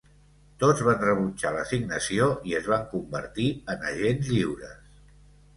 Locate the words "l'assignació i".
1.57-2.57